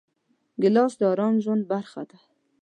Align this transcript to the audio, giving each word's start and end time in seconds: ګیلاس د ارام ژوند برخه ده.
ګیلاس 0.61 0.93
د 0.99 1.01
ارام 1.11 1.35
ژوند 1.43 1.63
برخه 1.71 2.01
ده. 2.09 2.17